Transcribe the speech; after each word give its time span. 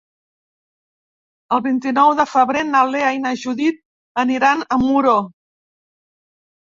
El 1.57 1.61
vint-i-nou 1.67 2.15
de 2.21 2.25
febrer 2.31 2.65
na 2.71 2.81
Lea 2.95 3.13
i 3.17 3.21
na 3.27 3.35
Judit 3.45 3.79
aniran 4.25 4.65
a 4.77 4.81
Muro. 4.89 5.15